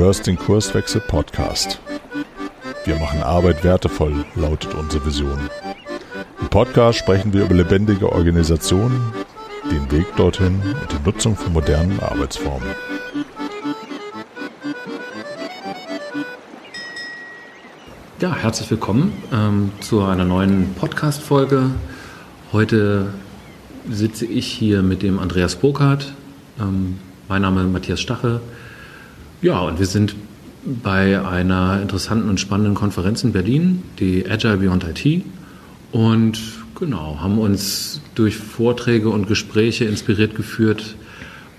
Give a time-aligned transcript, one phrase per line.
[0.00, 1.78] hörst den Kurswechsel Podcast.
[2.86, 5.38] Wir machen Arbeit wertevoll, lautet unsere Vision.
[6.40, 9.12] Im Podcast sprechen wir über lebendige Organisationen,
[9.70, 12.66] den Weg dorthin und die Nutzung von modernen Arbeitsformen.
[18.22, 21.72] Ja, herzlich willkommen ähm, zu einer neuen Podcast-Folge.
[22.52, 23.08] Heute
[23.90, 26.14] sitze ich hier mit dem Andreas Burkhardt.
[26.58, 28.40] Ähm, mein Name ist Matthias Stache.
[29.42, 30.14] Ja, und wir sind
[30.82, 35.24] bei einer interessanten und spannenden Konferenz in Berlin, die Agile Beyond IT.
[35.92, 36.38] Und
[36.78, 40.94] genau, haben uns durch Vorträge und Gespräche inspiriert geführt,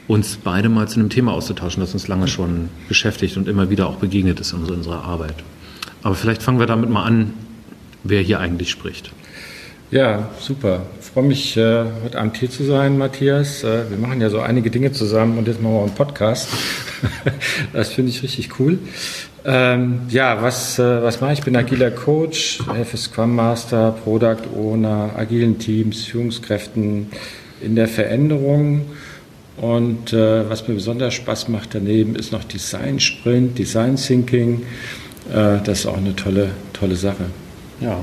[0.07, 3.87] uns beide mal zu einem Thema auszutauschen, das uns lange schon beschäftigt und immer wieder
[3.87, 5.35] auch begegnet ist in unserer Arbeit.
[6.03, 7.33] Aber vielleicht fangen wir damit mal an,
[8.03, 9.11] wer hier eigentlich spricht.
[9.91, 10.83] Ja, super.
[11.01, 13.61] Ich freue mich, äh, heute Abend hier zu sein, Matthias.
[13.65, 16.47] Äh, wir machen ja so einige Dinge zusammen und jetzt machen wir einen Podcast.
[17.73, 18.79] das finde ich richtig cool.
[19.43, 21.39] Ähm, ja, was, äh, was mache ich?
[21.39, 27.07] Ich bin agiler Coach, helfe Scrum Master, Product Owner, agilen Teams, Führungskräften
[27.59, 28.85] in der Veränderung.
[29.57, 34.61] Und äh, was mir besonders Spaß macht daneben, ist noch Design Sprint, Design Thinking.
[35.29, 37.25] Äh, das ist auch eine tolle, tolle Sache.
[37.81, 37.99] Ja,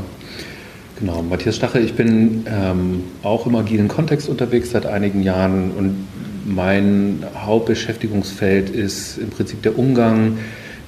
[0.98, 6.06] Genau, Matthias Stache, ich bin ähm, auch im agilen Kontext unterwegs seit einigen Jahren und
[6.44, 10.38] mein Hauptbeschäftigungsfeld ist im Prinzip der Umgang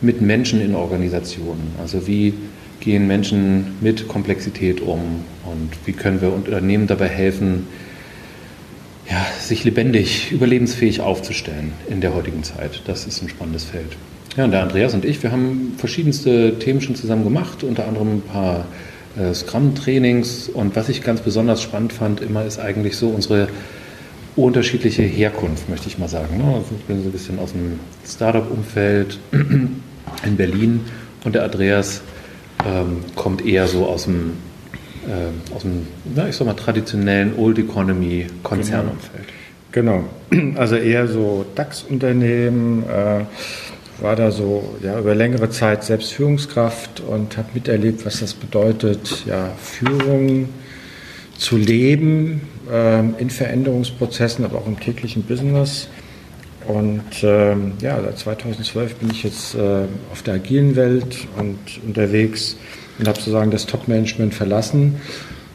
[0.01, 1.75] mit Menschen in Organisationen.
[1.81, 2.35] Also wie
[2.81, 7.69] gehen Menschen mit Komplexität um und wie können wir Unternehmen dabei helfen,
[9.09, 12.83] ja, sich lebendig, überlebensfähig aufzustellen in der heutigen Zeit.
[12.87, 13.97] Das ist ein spannendes Feld.
[14.37, 18.17] Ja, und der Andreas und ich, wir haben verschiedenste Themen schon zusammen gemacht, unter anderem
[18.17, 18.67] ein paar
[19.19, 20.49] äh, Scrum-Trainings.
[20.49, 23.49] Und was ich ganz besonders spannend fand, immer ist eigentlich so unsere
[24.37, 26.39] unterschiedliche Herkunft, möchte ich mal sagen.
[26.39, 26.45] Ne?
[26.45, 30.81] Also ich bin so ein bisschen aus dem Startup-Umfeld in Berlin
[31.25, 32.03] und der Andreas
[32.65, 34.35] ähm, kommt eher so aus dem,
[35.07, 39.27] äh, aus dem na, ich sag mal, traditionellen Old Economy Konzernumfeld.
[39.73, 40.05] Genau.
[40.31, 40.55] genau.
[40.57, 42.85] Also eher so DAX-Unternehmen.
[42.89, 43.25] Äh
[44.03, 49.25] war da so ja, über längere Zeit selbst Führungskraft und habe miterlebt, was das bedeutet,
[49.27, 50.49] ja, Führung
[51.37, 55.89] zu leben äh, in Veränderungsprozessen, aber auch im täglichen Business.
[56.67, 62.57] Und ähm, ja, seit 2012 bin ich jetzt äh, auf der agilen Welt und unterwegs
[62.99, 65.01] und habe sozusagen das Top-Management verlassen.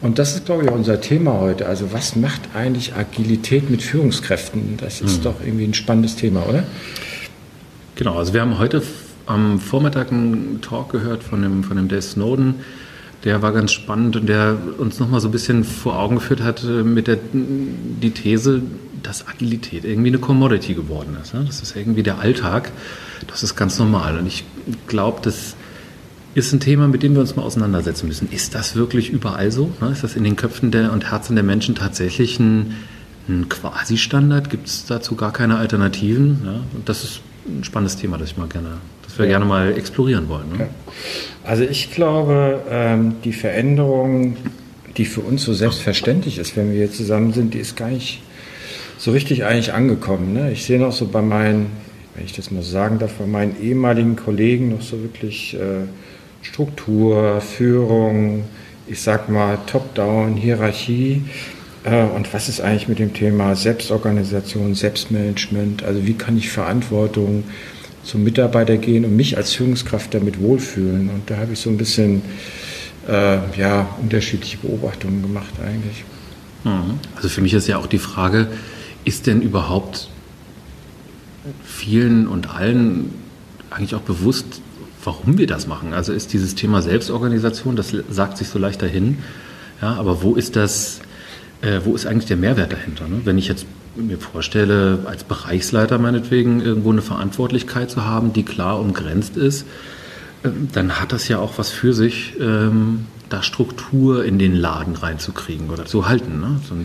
[0.02, 1.68] Und das ist, glaube ich, auch unser Thema heute.
[1.68, 4.78] Also was macht eigentlich Agilität mit Führungskräften?
[4.78, 5.24] Das ist mhm.
[5.24, 6.64] doch irgendwie ein spannendes Thema, oder?
[7.96, 8.84] Genau, also wir haben heute
[9.26, 12.56] am Vormittag einen Talk gehört von dem, von dem Dave Snowden.
[13.24, 16.64] Der war ganz spannend und der uns nochmal so ein bisschen vor Augen geführt hat
[16.64, 18.62] äh, mit der die These,
[19.02, 21.34] dass Agilität irgendwie eine Commodity geworden ist.
[21.34, 21.44] Ne?
[21.46, 22.72] Das ist irgendwie der Alltag.
[23.28, 24.18] Das ist ganz normal.
[24.18, 24.44] Und ich
[24.88, 25.56] glaube, das
[26.36, 28.30] ist ein Thema, mit dem wir uns mal auseinandersetzen müssen.
[28.30, 29.72] Ist das wirklich überall so?
[29.80, 29.92] Ne?
[29.92, 32.76] Ist das in den Köpfen der, und Herzen der Menschen tatsächlich ein,
[33.30, 34.50] ein Quasi-Standard?
[34.50, 36.42] Gibt es dazu gar keine Alternativen?
[36.44, 36.60] Ja?
[36.74, 39.32] Und das ist ein spannendes Thema, das ich mal gerne, das wir ja.
[39.32, 40.58] gerne mal explorieren wollen.
[40.58, 40.68] Ne?
[41.44, 44.38] Also ich glaube, ähm, die Veränderung,
[44.98, 48.22] die für uns so selbstverständlich ist, wenn wir hier zusammen sind, die ist gar nicht
[48.98, 50.34] so richtig eigentlich angekommen.
[50.34, 50.52] Ne?
[50.52, 51.68] Ich sehe noch so bei meinen,
[52.16, 55.86] wenn ich das mal sagen darf, bei meinen ehemaligen Kollegen noch so wirklich äh,
[56.42, 58.46] Struktur, Führung,
[58.88, 61.24] ich sag mal Top-Down, Hierarchie.
[61.85, 65.84] Äh, und was ist eigentlich mit dem Thema Selbstorganisation, Selbstmanagement?
[65.84, 67.44] Also wie kann ich Verantwortung
[68.03, 71.09] zum Mitarbeiter gehen und mich als Führungskraft damit wohlfühlen?
[71.09, 72.23] Und da habe ich so ein bisschen
[73.07, 76.03] äh, ja, unterschiedliche Beobachtungen gemacht eigentlich.
[76.63, 77.00] Mhm.
[77.16, 78.47] Also für mich ist ja auch die Frage,
[79.06, 80.09] ist denn überhaupt
[81.63, 83.13] vielen und allen
[83.69, 84.62] eigentlich auch bewusst,
[85.03, 85.94] warum wir das machen?
[85.94, 89.19] Also ist dieses Thema Selbstorganisation, das sagt sich so leicht dahin,
[89.79, 91.02] ja, aber wo ist das
[91.62, 93.08] äh, wo ist eigentlich der Mehrwert dahinter?
[93.08, 93.22] Ne?
[93.24, 98.79] Wenn ich jetzt mir vorstelle, als Bereichsleiter meinetwegen irgendwo eine Verantwortlichkeit zu haben, die klar
[98.79, 99.66] umgrenzt ist,
[100.44, 104.96] äh, dann hat das ja auch was für sich, ähm, da Struktur in den Laden
[104.96, 106.40] reinzukriegen oder zu halten.
[106.40, 106.59] Ne?
[106.68, 106.76] So,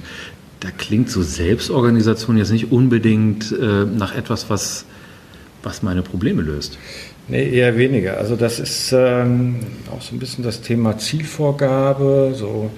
[0.61, 4.85] da klingt so Selbstorganisation jetzt nicht unbedingt äh, nach etwas, was,
[5.63, 6.79] was meine Probleme löst.
[7.29, 8.19] Nee, eher weniger.
[8.19, 9.57] Also das ist ähm,
[9.91, 12.71] auch so ein bisschen das Thema Zielvorgabe, so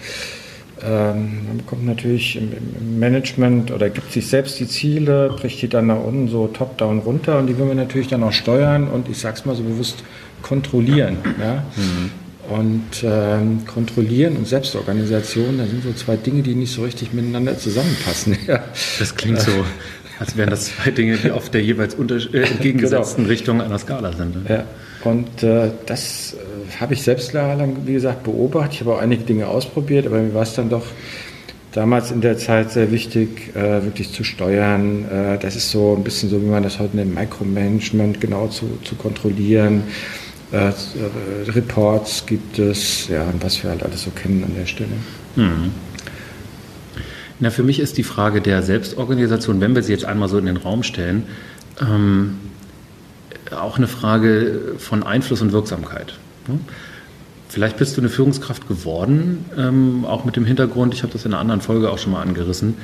[0.84, 5.86] ähm, man bekommt natürlich im, Management oder gibt sich selbst die Ziele, bricht die dann
[5.88, 9.18] nach unten so top-down runter und die will man natürlich dann auch steuern und ich
[9.18, 10.04] sag's mal so bewusst
[10.42, 11.16] kontrollieren.
[11.40, 11.64] Ja?
[11.76, 12.10] Mhm.
[12.48, 17.56] Und ähm, kontrollieren und Selbstorganisation, das sind so zwei Dinge, die nicht so richtig miteinander
[17.56, 18.36] zusammenpassen.
[18.46, 18.64] Ja.
[18.98, 19.64] Das klingt so
[20.22, 23.28] Als wären das zwei Dinge, die auf der jeweils äh, entgegengesetzten genau.
[23.28, 24.44] Richtung einer Skala sind.
[24.44, 24.54] Ne?
[24.54, 24.64] Ja.
[25.04, 28.74] Und äh, das äh, habe ich selbst jahrelang, wie gesagt, beobachtet.
[28.74, 30.84] Ich habe auch einige Dinge ausprobiert, aber mir war es dann doch
[31.72, 35.04] damals in der Zeit sehr wichtig, äh, wirklich zu steuern.
[35.10, 38.78] Äh, das ist so ein bisschen so, wie man das heute nennt, Micromanagement genau zu,
[38.84, 39.84] zu kontrollieren.
[40.52, 40.72] Äh, äh,
[41.48, 44.90] Reports gibt es, ja, was wir halt alles so kennen an der Stelle.
[45.36, 45.70] Mhm.
[47.40, 50.46] Na, für mich ist die Frage der Selbstorganisation, wenn wir sie jetzt einmal so in
[50.46, 51.24] den Raum stellen,
[51.80, 52.38] ähm,
[53.52, 56.14] auch eine Frage von Einfluss und Wirksamkeit.
[56.48, 56.58] Ne?
[57.48, 61.32] Vielleicht bist du eine Führungskraft geworden, ähm, auch mit dem Hintergrund, ich habe das in
[61.32, 62.76] einer anderen Folge auch schon mal angerissen,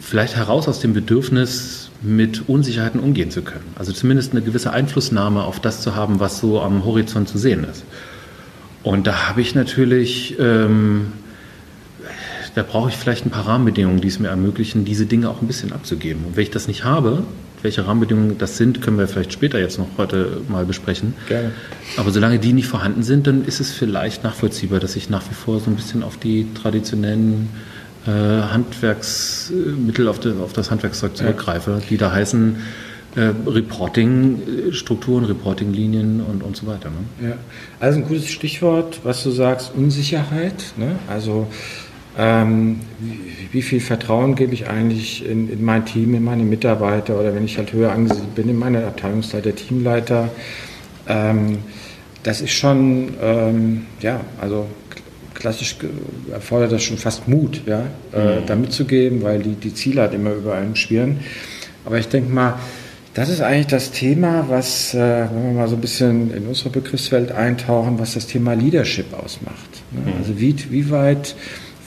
[0.00, 3.64] vielleicht heraus aus dem Bedürfnis, mit Unsicherheiten umgehen zu können.
[3.76, 7.64] Also zumindest eine gewisse Einflussnahme auf das zu haben, was so am Horizont zu sehen
[7.64, 7.84] ist.
[8.82, 11.12] Und da habe ich natürlich, ähm,
[12.54, 15.48] da brauche ich vielleicht ein paar Rahmenbedingungen, die es mir ermöglichen, diese Dinge auch ein
[15.48, 16.24] bisschen abzugeben.
[16.24, 17.24] Und wenn ich das nicht habe,
[17.66, 21.14] welche Rahmenbedingungen das sind, können wir vielleicht später jetzt noch heute mal besprechen.
[21.26, 21.50] Gerne.
[21.96, 25.34] Aber solange die nicht vorhanden sind, dann ist es vielleicht nachvollziehbar, dass ich nach wie
[25.34, 27.48] vor so ein bisschen auf die traditionellen
[28.06, 31.78] äh, Handwerksmittel, auf, auf, das Handwerkszeug zurückgreife, ja.
[31.90, 32.54] die da heißen
[33.16, 36.90] äh, Reporting-Strukturen, Reporting-Linien und, und so weiter.
[36.90, 37.30] Ne?
[37.30, 37.36] Ja.
[37.80, 40.72] Also ein gutes Stichwort, was du sagst, Unsicherheit.
[40.76, 41.00] Ne?
[41.08, 41.48] Also
[42.18, 47.18] ähm, wie, wie, viel Vertrauen gebe ich eigentlich in, in, mein Team, in meine Mitarbeiter
[47.18, 50.30] oder wenn ich halt höher angesiedelt bin, in meine Abteilungsleiter, Teamleiter.
[51.08, 51.58] Ähm,
[52.22, 54.66] das ist schon, ähm, ja, also
[55.34, 55.76] klassisch
[56.32, 58.46] erfordert das schon fast Mut, ja, äh, mhm.
[58.46, 61.20] da mitzugeben, weil die, die Ziele halt immer über einen schwirren.
[61.84, 62.58] Aber ich denke mal,
[63.14, 66.70] das ist eigentlich das Thema, was, äh, wenn wir mal so ein bisschen in unsere
[66.70, 69.82] Begriffswelt eintauchen, was das Thema Leadership ausmacht.
[69.92, 70.10] Ne?
[70.10, 70.18] Mhm.
[70.18, 71.36] Also wie, wie weit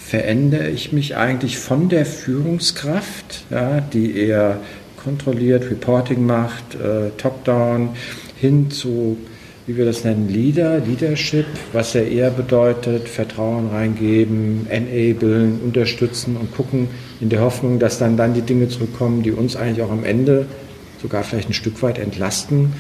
[0.10, 4.60] verändere ich mich eigentlich von der Führungskraft, ja, die eher
[5.04, 7.90] kontrolliert Reporting macht, äh, top-down,
[8.36, 9.18] hin zu,
[9.68, 16.56] wie wir das nennen, Leader, Leadership, was ja eher bedeutet, Vertrauen reingeben, enablen, unterstützen und
[16.58, 16.88] gucken
[17.22, 20.48] in der Hoffnung, dass dann, dann die Dinge zurückkommen, die uns eigentlich auch am Ende
[21.00, 22.74] sogar vielleicht ein Stück weit entlasten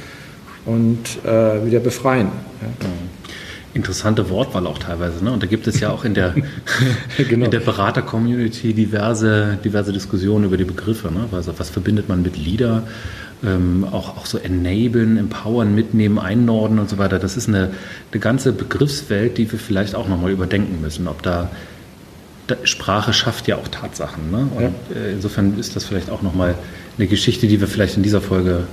[0.65, 2.29] und äh, wieder befreien.
[2.61, 2.87] Ja.
[2.87, 3.18] Mhm
[3.79, 5.23] interessante Wortwahl auch teilweise.
[5.23, 5.31] Ne?
[5.31, 6.35] Und da gibt es ja auch in der,
[7.17, 7.47] genau.
[7.47, 11.11] der Berater-Community diverse, diverse Diskussionen über die Begriffe.
[11.11, 11.25] Ne?
[11.31, 12.83] Also was verbindet man mit Leader?
[13.41, 17.19] Ähm, auch, auch so enablen, empowern, mitnehmen, einnorden und so weiter.
[17.19, 17.71] Das ist eine,
[18.11, 21.07] eine ganze Begriffswelt, die wir vielleicht auch nochmal überdenken müssen.
[21.07, 21.49] Ob da,
[22.47, 24.29] da, Sprache schafft ja auch Tatsachen.
[24.29, 24.47] Ne?
[24.55, 25.01] Und ja.
[25.01, 26.55] Äh, insofern ist das vielleicht auch nochmal
[26.97, 28.65] eine Geschichte, die wir vielleicht in dieser Folge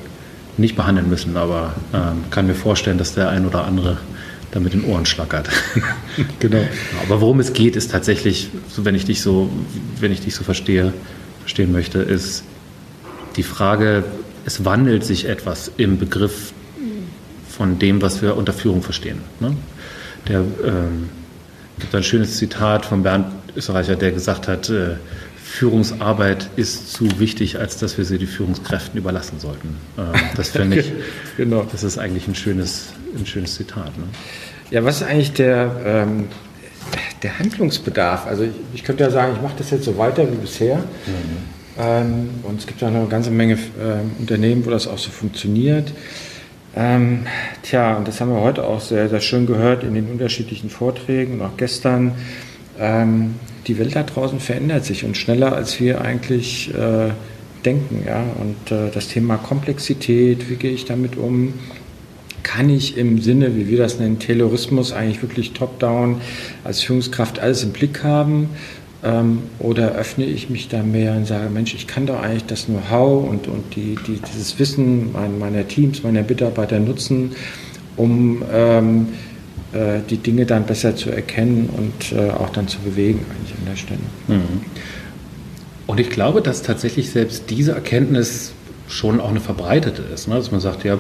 [0.56, 1.36] nicht behandeln müssen.
[1.36, 3.98] Aber ähm, kann mir vorstellen, dass der ein oder andere
[4.56, 5.50] da mit den Ohren schlackert.
[6.40, 6.66] genau.
[7.04, 8.48] Aber worum es geht, ist tatsächlich,
[8.78, 9.50] wenn ich dich so,
[10.00, 10.94] wenn ich dich so verstehe,
[11.40, 12.42] verstehen möchte, ist
[13.36, 14.04] die Frage,
[14.46, 16.52] es wandelt sich etwas im Begriff
[17.50, 19.18] von dem, was wir unter Führung verstehen.
[19.40, 19.54] Ne?
[20.26, 21.10] Der ähm,
[21.78, 24.96] gibt ein schönes Zitat von Bernd Österreicher, der gesagt hat, äh,
[25.42, 29.76] Führungsarbeit ist zu wichtig, als dass wir sie die Führungskräften überlassen sollten.
[29.98, 30.92] Ähm, das finde ich,
[31.36, 31.66] genau.
[31.70, 33.96] das ist eigentlich ein schönes, ein schönes Zitat.
[33.98, 34.04] Ne?
[34.70, 36.24] Ja, was ist eigentlich der, ähm,
[37.22, 38.26] der Handlungsbedarf?
[38.26, 40.78] Also ich, ich, könnte ja sagen, ich mache das jetzt so weiter wie bisher.
[40.78, 41.56] Mhm.
[41.78, 45.10] Ähm, und es gibt ja noch eine ganze Menge ähm, Unternehmen, wo das auch so
[45.10, 45.92] funktioniert.
[46.74, 47.26] Ähm,
[47.62, 51.34] tja, und das haben wir heute auch sehr, sehr schön gehört in den unterschiedlichen Vorträgen
[51.34, 52.12] und auch gestern.
[52.78, 57.10] Ähm, die Welt da draußen verändert sich und schneller, als wir eigentlich äh,
[57.64, 58.04] denken.
[58.06, 58.22] Ja?
[58.38, 61.54] Und äh, das Thema Komplexität, wie gehe ich damit um?
[62.46, 66.20] Kann ich im Sinne, wie wir das nennen, Taylorismus eigentlich wirklich top-down
[66.62, 68.50] als Führungskraft alles im Blick haben?
[69.02, 72.66] Ähm, oder öffne ich mich da mehr und sage, Mensch, ich kann doch eigentlich das
[72.66, 75.10] Know-how und, und die, die, dieses Wissen
[75.40, 77.32] meiner Teams, meiner Mitarbeiter nutzen,
[77.96, 79.08] um ähm,
[79.72, 83.66] äh, die Dinge dann besser zu erkennen und äh, auch dann zu bewegen eigentlich an
[83.68, 84.00] der Stelle.
[84.28, 84.60] Mhm.
[85.88, 88.52] Und ich glaube, dass tatsächlich selbst diese Erkenntnis
[88.86, 90.36] schon auch eine verbreitete ist, ne?
[90.36, 90.96] dass man sagt, ja,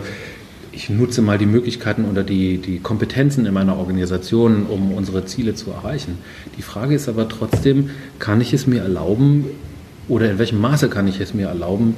[0.76, 5.54] ich nutze mal die Möglichkeiten oder die, die Kompetenzen in meiner Organisation, um unsere Ziele
[5.54, 6.18] zu erreichen.
[6.58, 9.46] Die Frage ist aber trotzdem, kann ich es mir erlauben
[10.06, 11.96] oder in welchem Maße kann ich es mir erlauben,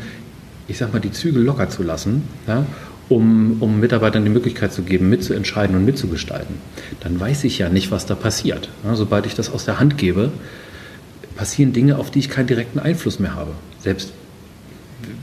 [0.68, 2.66] ich sag mal, die Zügel locker zu lassen ja,
[3.08, 6.54] um, um Mitarbeitern die Möglichkeit zu geben, mitzuentscheiden und mitzugestalten,
[7.00, 8.68] dann weiß ich ja nicht, was da passiert.
[8.84, 10.30] Ja, sobald ich das aus der Hand gebe,
[11.34, 13.52] passieren Dinge, auf die ich keinen direkten Einfluss mehr habe.
[13.80, 14.12] Selbst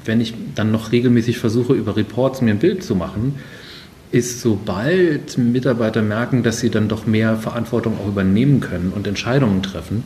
[0.06, 3.36] wenn ich dann noch regelmäßig versuche, über Reports mir ein Bild zu machen,
[4.12, 9.62] ist, sobald Mitarbeiter merken, dass sie dann doch mehr Verantwortung auch übernehmen können und Entscheidungen
[9.62, 10.04] treffen,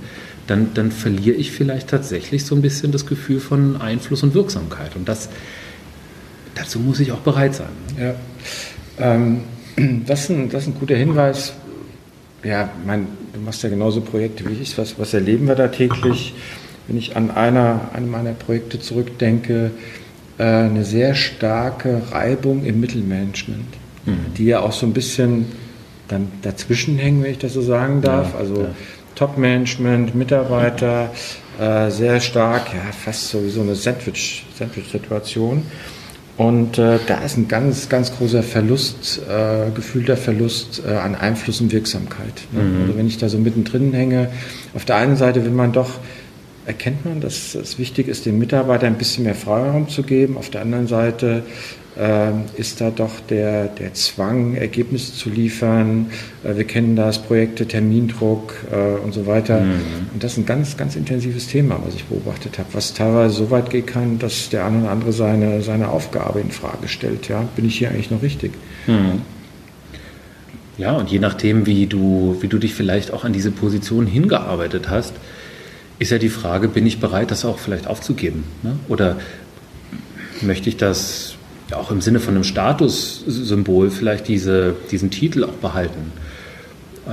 [0.47, 4.95] dann, dann verliere ich vielleicht tatsächlich so ein bisschen das Gefühl von Einfluss und Wirksamkeit.
[4.95, 5.29] Und das,
[6.55, 7.69] dazu muss ich auch bereit sein.
[7.99, 8.15] Ja.
[8.97, 9.41] Ähm,
[10.07, 11.53] das, ist ein, das ist ein guter Hinweis.
[12.43, 14.77] Ja, mein, du machst ja genauso Projekte wie ich.
[14.77, 16.33] Was, was erleben wir da täglich?
[16.89, 19.69] Wenn ich an einer, einem meiner Projekte zurückdenke,
[20.39, 24.33] äh, eine sehr starke Reibung im Mittelmanagement, mhm.
[24.35, 25.45] die ja auch so ein bisschen
[26.07, 28.33] dann dazwischen hängen, wenn ich das so sagen darf.
[28.33, 28.69] Ja, also ja.
[29.13, 31.11] Top-Management, Mitarbeiter,
[31.59, 35.63] äh, sehr stark, ja, fast so wie so eine Sandwich-Situation.
[36.37, 41.59] Und äh, da ist ein ganz, ganz großer Verlust, äh, gefühlter Verlust äh, an Einfluss
[41.59, 42.47] und Wirksamkeit.
[42.53, 42.63] Ne?
[42.63, 42.81] Mhm.
[42.81, 44.29] Also wenn ich da so mittendrin hänge,
[44.73, 45.99] auf der einen Seite will man doch
[46.69, 50.37] erkennt man, dass es wichtig ist, den Mitarbeitern ein bisschen mehr Freiraum zu geben.
[50.37, 51.41] Auf der anderen Seite
[51.97, 56.11] äh, ist da doch der, der Zwang, Ergebnisse zu liefern.
[56.43, 59.61] Äh, wir kennen das, Projekte, Termindruck äh, und so weiter.
[59.61, 60.11] Mhm.
[60.13, 63.49] Und das ist ein ganz, ganz intensives Thema, was ich beobachtet habe, was teilweise so
[63.49, 67.29] weit gehen kann, dass der eine oder andere seine, seine Aufgabe in Frage stellt.
[67.29, 67.49] Ja?
[67.55, 68.51] Bin ich hier eigentlich noch richtig?
[68.85, 69.23] Mhm.
[70.77, 74.89] Ja, und je nachdem, wie du, wie du dich vielleicht auch an diese Position hingearbeitet
[74.89, 75.13] hast,
[75.99, 78.45] ist ja die Frage, bin ich bereit, das auch vielleicht aufzugeben?
[78.63, 78.77] Ne?
[78.87, 79.17] Oder
[80.41, 81.35] möchte ich das
[81.71, 86.11] auch im Sinne von einem Statussymbol vielleicht diese, diesen Titel auch behalten?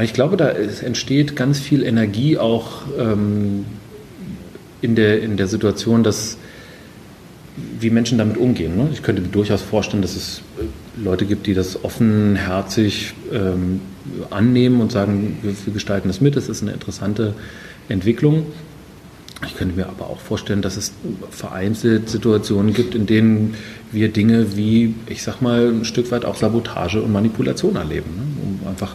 [0.00, 3.64] Ich glaube, da entsteht ganz viel Energie auch ähm,
[4.82, 6.36] in, der, in der Situation, dass
[7.80, 8.76] wie Menschen damit umgehen.
[8.76, 8.90] Ne?
[8.92, 13.80] Ich könnte mir durchaus vorstellen, dass es äh, Leute gibt, die das offenherzig ähm,
[14.30, 17.34] annehmen und sagen, wir, wir gestalten das mit, das ist eine interessante
[17.88, 18.46] Entwicklung.
[19.56, 20.92] Ich könnte mir aber auch vorstellen, dass es
[21.30, 23.54] vereinzelt Situationen gibt, in denen
[23.90, 28.22] wir Dinge wie, ich sag mal, ein Stück weit auch Sabotage und Manipulation erleben, ne?
[28.42, 28.94] um einfach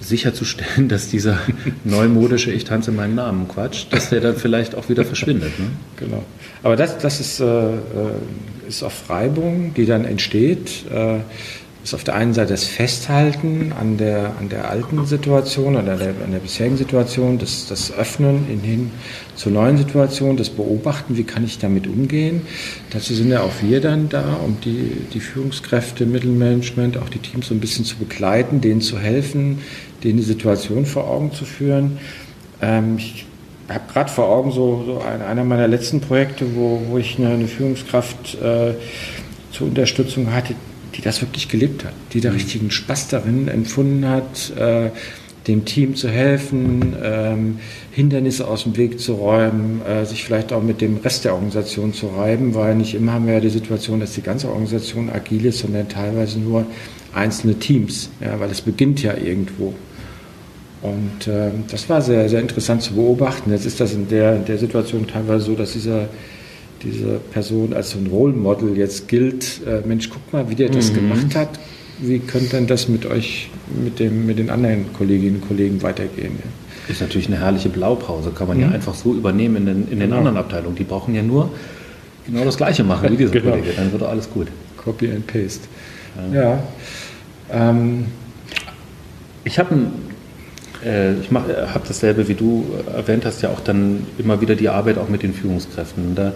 [0.00, 1.38] sicherzustellen, dass dieser
[1.84, 5.58] neumodische Ich tanze meinen Namen Quatsch, dass der dann vielleicht auch wieder verschwindet.
[5.58, 5.68] Ne?
[5.96, 6.22] Genau.
[6.62, 7.78] Aber das, das ist, äh, äh
[8.68, 10.84] ist auf Reibung, die dann entsteht.
[10.92, 11.20] Äh,
[11.86, 16.08] ist auf der einen Seite das Festhalten an der, an der alten Situation oder der,
[16.24, 18.90] an der bisherigen Situation, das, das Öffnen in, hin
[19.36, 22.42] zur neuen Situation, das Beobachten, wie kann ich damit umgehen.
[22.90, 27.46] Dazu sind ja auch wir dann da, um die, die Führungskräfte, Mittelmanagement, auch die Teams
[27.46, 29.60] so ein bisschen zu begleiten, denen zu helfen,
[30.02, 31.98] denen die Situation vor Augen zu führen.
[32.60, 33.26] Ähm, ich
[33.68, 37.28] habe gerade vor Augen so, so ein, einer meiner letzten Projekte, wo, wo ich eine,
[37.28, 38.74] eine Führungskraft äh,
[39.52, 40.56] zur Unterstützung hatte,
[40.96, 42.36] die das wirklich gelebt hat, die da mhm.
[42.36, 44.90] richtigen Spaß darin empfunden hat, äh,
[45.46, 47.58] dem Team zu helfen, ähm,
[47.92, 51.92] Hindernisse aus dem Weg zu räumen, äh, sich vielleicht auch mit dem Rest der Organisation
[51.92, 55.46] zu reiben, weil nicht immer haben wir ja die Situation, dass die ganze Organisation agil
[55.46, 56.66] ist, sondern teilweise nur
[57.14, 59.72] einzelne Teams, ja, weil es beginnt ja irgendwo.
[60.82, 63.50] Und äh, das war sehr, sehr interessant zu beobachten.
[63.50, 66.08] Jetzt ist das in der, der Situation teilweise so, dass dieser
[66.86, 70.68] diese Person als so ein Role Model jetzt gilt, äh, Mensch, guck mal, wie der
[70.68, 70.96] das mhm.
[70.96, 71.48] gemacht hat.
[71.98, 73.48] Wie könnte denn das mit euch,
[73.82, 76.38] mit, dem, mit den anderen Kolleginnen und Kollegen weitergehen?
[76.38, 76.92] Ja?
[76.92, 78.64] Ist natürlich eine herrliche Blaupause, kann man mhm.
[78.64, 80.18] ja einfach so übernehmen in den, in den genau.
[80.18, 80.76] anderen Abteilungen.
[80.76, 81.50] Die brauchen ja nur
[82.26, 83.50] genau das Gleiche machen wie dieser genau.
[83.50, 84.48] Kollege, dann wird alles gut.
[84.76, 85.62] Copy and Paste.
[86.32, 86.42] Ja.
[86.42, 86.62] ja.
[87.52, 88.06] Ähm.
[89.44, 89.76] Ich habe
[90.84, 94.98] äh, ich habe dasselbe, wie du erwähnt hast, ja auch dann immer wieder die Arbeit
[94.98, 96.14] auch mit den Führungskräften.
[96.14, 96.32] Da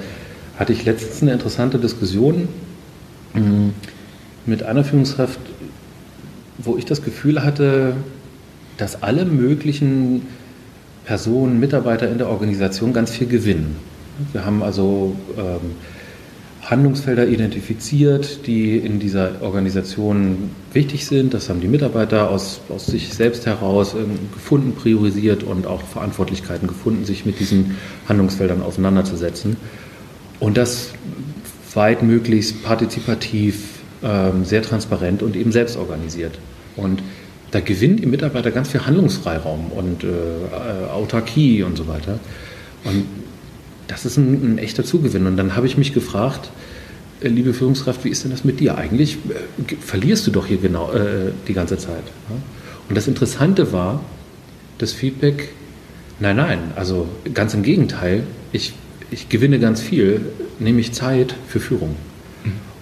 [0.60, 2.46] hatte ich letztens eine interessante Diskussion
[3.32, 3.70] mm,
[4.44, 5.40] mit einer Führungskraft,
[6.58, 7.94] wo ich das Gefühl hatte,
[8.76, 10.26] dass alle möglichen
[11.06, 13.76] Personen, Mitarbeiter in der Organisation ganz viel gewinnen.
[14.32, 15.76] Wir haben also ähm,
[16.62, 21.32] Handlungsfelder identifiziert, die in dieser Organisation wichtig sind.
[21.32, 26.68] Das haben die Mitarbeiter aus, aus sich selbst heraus ähm, gefunden, priorisiert und auch Verantwortlichkeiten
[26.68, 27.76] gefunden, sich mit diesen
[28.08, 29.56] Handlungsfeldern auseinanderzusetzen.
[30.40, 30.90] Und das
[31.74, 36.38] weit möglichst partizipativ, ähm, sehr transparent und eben selbst organisiert.
[36.76, 37.02] Und
[37.50, 42.18] da gewinnen die Mitarbeiter ganz viel Handlungsfreiraum und äh, Autarkie und so weiter.
[42.84, 43.04] Und
[43.88, 45.26] das ist ein, ein, echter Zugewinn.
[45.26, 46.50] Und dann habe ich mich gefragt,
[47.20, 48.78] äh, liebe Führungskraft, wie ist denn das mit dir?
[48.78, 52.04] Eigentlich äh, verlierst du doch hier genau äh, die ganze Zeit.
[52.88, 54.00] Und das Interessante war,
[54.78, 55.50] das Feedback,
[56.20, 58.72] nein, nein, also ganz im Gegenteil, ich
[59.10, 60.20] ich gewinne ganz viel,
[60.58, 61.96] nämlich Zeit für Führung.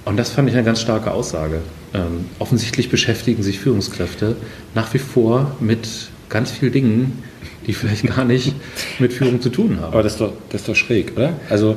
[0.04, 1.60] Und das fand ich eine ganz starke Aussage.
[1.92, 4.36] Ähm, offensichtlich beschäftigen sich Führungskräfte
[4.74, 5.86] nach wie vor mit
[6.30, 7.22] ganz vielen Dingen,
[7.66, 8.54] die vielleicht gar nicht
[8.98, 9.92] mit Führung zu tun haben.
[9.92, 11.34] Aber das ist doch, das ist doch schräg, oder?
[11.50, 11.76] Also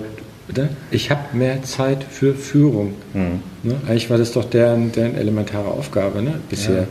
[0.91, 2.93] Ich habe mehr Zeit für Führung.
[3.13, 3.41] Mhm.
[3.63, 3.75] Ne?
[3.87, 6.35] Eigentlich war das doch deren, deren elementare Aufgabe ne?
[6.49, 6.87] bisher.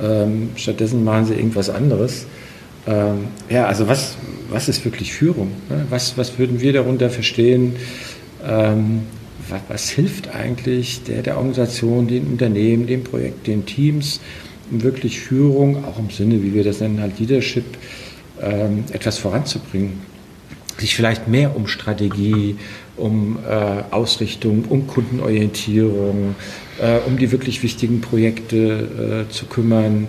[0.00, 0.22] Ja.
[0.22, 2.26] Ähm, stattdessen machen sie irgendwas anderes.
[2.88, 4.16] Ähm, ja, also was,
[4.48, 5.52] was ist wirklich Führung?
[5.68, 5.86] Ne?
[5.90, 7.76] Was, was würden wir darunter verstehen?
[8.46, 9.02] Ähm,
[9.48, 14.20] was, was, hilft eigentlich der, der Organisation, den Unternehmen, dem Projekt, den Teams,
[14.70, 17.64] um wirklich Führung, auch im Sinne, wie wir das nennen, halt Leadership,
[18.40, 20.00] ähm, etwas voranzubringen?
[20.78, 22.56] Sich vielleicht mehr um Strategie,
[22.96, 26.36] um äh, Ausrichtung, um Kundenorientierung,
[26.80, 30.06] äh, um die wirklich wichtigen Projekte äh, zu kümmern,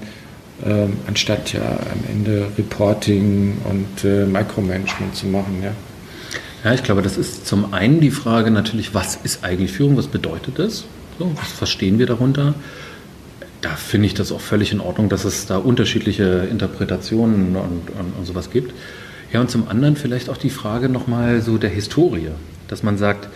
[0.66, 5.64] ähm, anstatt ja am Ende Reporting und äh, Micromanagement zu machen.
[5.64, 5.72] Ja.
[6.64, 10.08] ja, ich glaube, das ist zum einen die Frage natürlich, was ist eigentlich Führung, was
[10.08, 10.86] bedeutet das?
[11.18, 12.54] So, was verstehen wir darunter?
[13.62, 18.14] Da finde ich das auch völlig in Ordnung, dass es da unterschiedliche Interpretationen und, und,
[18.18, 18.74] und sowas gibt.
[19.34, 22.30] Ja, und zum anderen vielleicht auch die Frage nochmal so der Historie,
[22.68, 23.28] dass man sagt,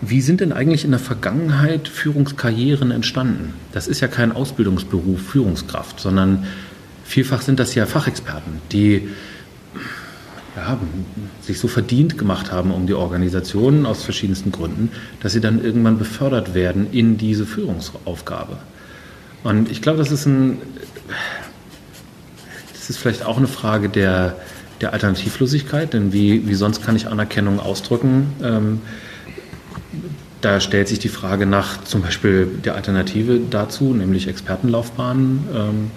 [0.00, 3.54] wie sind denn eigentlich in der Vergangenheit Führungskarrieren entstanden?
[3.72, 6.46] Das ist ja kein Ausbildungsberuf Führungskraft, sondern
[7.04, 9.08] vielfach sind das ja Fachexperten, die
[10.56, 10.78] ja,
[11.40, 15.98] sich so verdient gemacht haben um die Organisation aus verschiedensten Gründen, dass sie dann irgendwann
[15.98, 18.58] befördert werden in diese Führungsaufgabe.
[19.42, 20.58] Und ich glaube, das ist ein,
[22.72, 24.36] das ist vielleicht auch eine Frage der,
[24.80, 28.32] der Alternativlosigkeit, denn wie, wie sonst kann ich Anerkennung ausdrücken?
[28.42, 28.80] Ähm,
[30.44, 35.44] da stellt sich die Frage nach zum Beispiel der Alternative dazu, nämlich Expertenlaufbahnen.
[35.54, 35.90] Ähm,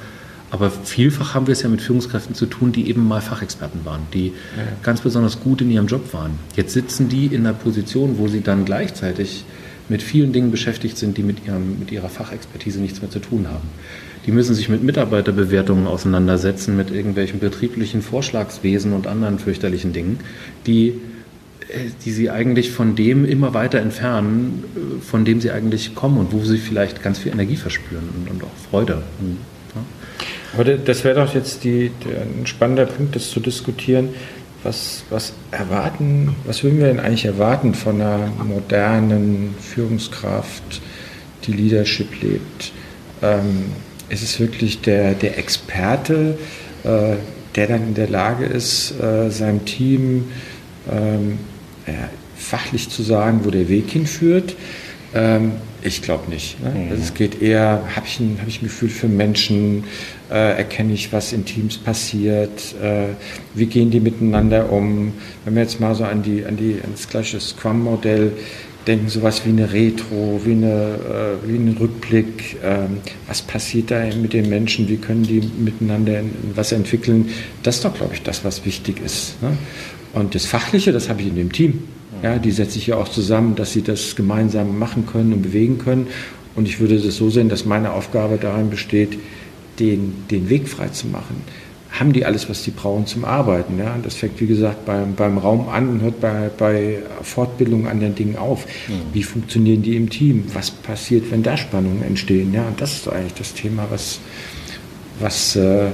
[0.49, 4.03] aber vielfach haben wir es ja mit Führungskräften zu tun, die eben mal Fachexperten waren,
[4.13, 4.63] die ja.
[4.81, 6.39] ganz besonders gut in ihrem Job waren.
[6.55, 9.43] Jetzt sitzen die in einer Position, wo sie dann gleichzeitig
[9.89, 13.47] mit vielen Dingen beschäftigt sind, die mit, ihrem, mit ihrer Fachexpertise nichts mehr zu tun
[13.49, 13.67] haben.
[14.25, 20.19] Die müssen sich mit Mitarbeiterbewertungen auseinandersetzen, mit irgendwelchen betrieblichen Vorschlagswesen und anderen fürchterlichen Dingen,
[20.65, 20.99] die
[22.05, 26.31] die sie eigentlich von dem immer weiter entfernen, äh, von dem sie eigentlich kommen und
[26.31, 29.03] wo sie vielleicht ganz viel Energie verspüren und, und auch Freude.
[29.19, 29.37] Und,
[29.75, 29.81] ja.
[30.53, 34.09] Aber das wäre doch jetzt die, der, ein spannender Punkt, das zu diskutieren.
[34.63, 40.81] Was, was erwarten, was würden wir denn eigentlich erwarten von einer modernen Führungskraft,
[41.45, 42.71] die Leadership lebt?
[43.21, 43.65] Ähm,
[44.09, 46.37] ist es wirklich der, der Experte,
[46.83, 47.15] äh,
[47.55, 50.25] der dann in der Lage ist, äh, seinem Team
[50.91, 51.37] ähm,
[52.35, 54.55] fachlich zu sagen, wo der Weg hinführt.
[55.13, 56.61] Ähm, ich glaube nicht.
[56.61, 56.69] Ne?
[56.69, 56.91] Mhm.
[56.91, 59.85] Also es geht eher, habe ich, ein, hab ich ein Gefühl für Menschen,
[60.29, 63.07] äh, erkenne ich, was in Teams passiert, äh,
[63.53, 65.13] wie gehen die miteinander um.
[65.45, 68.33] Wenn wir jetzt mal so an, die, an, die, an das gleiche Scrum-Modell
[68.87, 72.97] denken, sowas wie eine Retro, wie, eine, äh, wie einen Rückblick, ähm,
[73.27, 76.21] was passiert da mit den Menschen, wie können die miteinander
[76.55, 77.29] was entwickeln,
[77.63, 79.41] das ist doch, glaube ich, das, was wichtig ist.
[79.41, 79.57] Ne?
[80.13, 81.83] Und das Fachliche, das habe ich in dem Team.
[82.23, 85.77] Ja, die setze ich ja auch zusammen, dass sie das gemeinsam machen können und bewegen
[85.77, 86.07] können.
[86.55, 89.19] Und ich würde das so sehen, dass meine Aufgabe darin besteht,
[89.79, 91.43] den, den Weg frei zu machen.
[91.91, 93.77] Haben die alles, was sie brauchen zum Arbeiten?
[93.77, 93.95] Ja?
[94.03, 98.15] Das fängt, wie gesagt, beim, beim Raum an und hört bei, bei Fortbildung an den
[98.15, 98.65] Dingen auf.
[98.87, 99.13] Mhm.
[99.13, 100.45] Wie funktionieren die im Team?
[100.53, 102.53] Was passiert, wenn da Spannungen entstehen?
[102.53, 104.19] Ja, und das ist eigentlich das Thema, was,
[105.19, 105.89] was äh,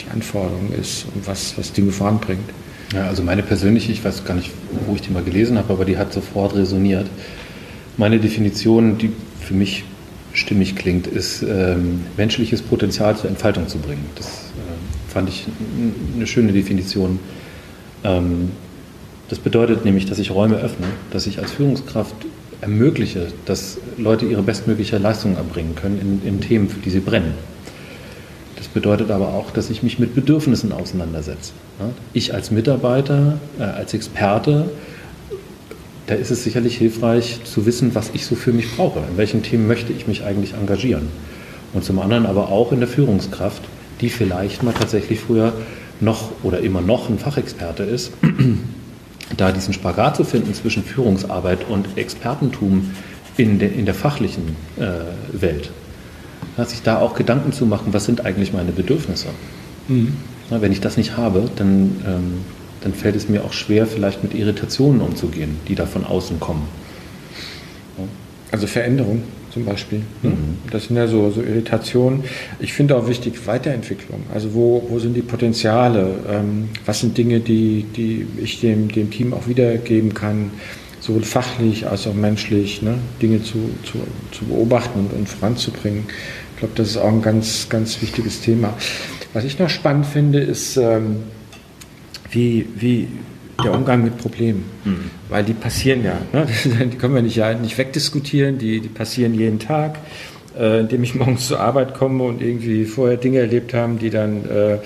[0.00, 2.48] die Anforderung ist und was, was Dinge voranbringt.
[2.92, 4.50] Ja, also meine persönliche, ich weiß gar nicht,
[4.86, 7.06] wo ich die mal gelesen habe, aber die hat sofort resoniert.
[7.96, 9.84] Meine Definition, die für mich
[10.32, 14.04] stimmig klingt, ist ähm, menschliches Potenzial zur Entfaltung zu bringen.
[14.14, 15.46] Das äh, fand ich
[16.14, 17.18] eine schöne Definition.
[18.04, 18.50] Ähm,
[19.28, 22.14] das bedeutet nämlich, dass ich Räume öffne, dass ich als Führungskraft
[22.60, 27.34] ermögliche, dass Leute ihre bestmögliche Leistung erbringen können in, in Themen, für die sie brennen.
[28.76, 31.52] Bedeutet aber auch, dass ich mich mit Bedürfnissen auseinandersetze.
[32.12, 34.68] Ich als Mitarbeiter, äh, als Experte,
[36.08, 38.98] da ist es sicherlich hilfreich zu wissen, was ich so für mich brauche.
[38.98, 41.08] In welchen Themen möchte ich mich eigentlich engagieren.
[41.72, 43.62] Und zum anderen aber auch in der Führungskraft,
[44.02, 45.54] die vielleicht mal tatsächlich früher
[46.00, 48.12] noch oder immer noch ein Fachexperte ist,
[49.38, 52.90] da diesen Spagat zu finden zwischen Führungsarbeit und Expertentum
[53.38, 54.90] in der, in der fachlichen äh,
[55.32, 55.70] Welt
[56.64, 59.28] sich da auch Gedanken zu machen, was sind eigentlich meine Bedürfnisse.
[59.88, 60.16] Mhm.
[60.50, 62.32] Na, wenn ich das nicht habe, dann, ähm,
[62.82, 66.68] dann fällt es mir auch schwer, vielleicht mit Irritationen umzugehen, die da von außen kommen.
[67.98, 68.04] Ja.
[68.52, 69.22] Also Veränderung
[69.56, 70.02] zum Beispiel.
[70.22, 70.30] Ne?
[70.30, 70.58] Mhm.
[70.70, 72.24] Das sind ja so, so Irritationen.
[72.60, 74.20] Ich finde auch wichtig Weiterentwicklung.
[74.32, 76.10] Also wo, wo sind die Potenziale?
[76.30, 80.50] Ähm, was sind Dinge, die, die ich dem, dem Team auch wiedergeben kann?
[81.06, 83.98] Sowohl fachlich als auch menschlich, ne, Dinge zu, zu,
[84.32, 86.04] zu beobachten und, und voranzubringen.
[86.54, 88.74] Ich glaube, das ist auch ein ganz, ganz wichtiges Thema.
[89.32, 91.24] Was ich noch spannend finde, ist, ähm,
[92.30, 93.08] wie, wie,
[93.62, 94.64] der Umgang mit Problemen.
[94.84, 95.10] Mhm.
[95.28, 96.18] Weil die passieren ja.
[96.32, 96.46] Ne?
[96.92, 99.98] Die können wir nicht, ja, nicht wegdiskutieren, die, die passieren jeden Tag,
[100.58, 104.44] äh, indem ich morgens zur Arbeit komme und irgendwie vorher Dinge erlebt habe, die dann
[104.44, 104.78] äh,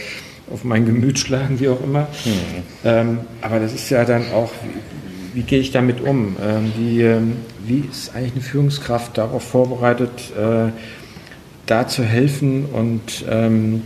[0.53, 2.03] auf mein Gemüt schlagen, wie auch immer.
[2.25, 2.63] Mhm.
[2.85, 4.53] Ähm, aber das ist ja dann auch,
[5.35, 6.37] wie, gehe ich damit um?
[6.43, 7.33] Ähm, wie, ähm,
[7.67, 10.71] wie ist eigentlich eine Führungskraft darauf vorbereitet, äh,
[11.67, 13.83] da zu helfen und ähm,